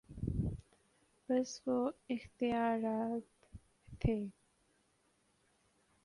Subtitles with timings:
[1.29, 1.75] بس جو
[2.09, 3.23] اختیارات
[3.99, 4.15] تھے۔